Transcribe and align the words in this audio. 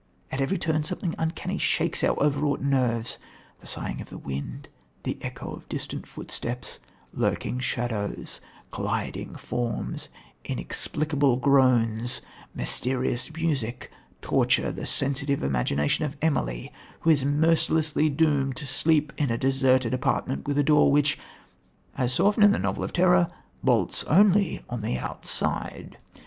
At 0.31 0.41
every 0.41 0.57
turn 0.57 0.81
something 0.81 1.13
uncanny 1.19 1.59
shakes 1.59 2.03
our 2.03 2.19
overwrought 2.19 2.59
nerves; 2.61 3.19
the 3.59 3.67
sighing 3.67 4.01
of 4.01 4.09
the 4.09 4.17
wind, 4.17 4.67
the 5.03 5.19
echo 5.21 5.53
of 5.53 5.69
distant 5.69 6.07
footsteps, 6.07 6.79
lurking 7.13 7.59
shadows, 7.59 8.41
gliding 8.71 9.35
forms, 9.35 10.09
inexplicable 10.43 11.35
groans, 11.37 12.21
mysterious 12.55 13.31
music 13.31 13.91
torture 14.23 14.71
the 14.71 14.87
sensitive 14.87 15.43
imagination 15.43 16.03
of 16.03 16.17
Emily, 16.19 16.73
who 17.01 17.11
is 17.11 17.23
mercilessly 17.23 18.09
doomed 18.09 18.55
to 18.55 18.65
sleep 18.65 19.13
in 19.19 19.29
a 19.29 19.37
deserted 19.37 19.93
apartment 19.93 20.47
with 20.47 20.57
a 20.57 20.63
door, 20.63 20.91
which, 20.91 21.19
as 21.95 22.13
so 22.13 22.25
often 22.25 22.41
in 22.41 22.51
the 22.51 22.57
novel 22.57 22.83
of 22.83 22.91
terror, 22.91 23.27
bolts 23.63 24.03
only 24.05 24.65
on 24.67 24.81
the 24.81 24.97
outside. 24.97 25.99